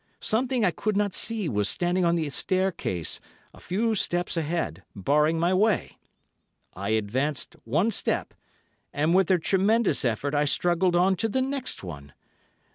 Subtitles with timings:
[0.19, 3.19] Something I could not see was standing on the staircase,
[3.53, 5.99] a few steps ahead, barring my way.
[6.73, 8.33] I advanced one step,
[8.91, 12.13] and with a tremendous effort I struggled on to the next one.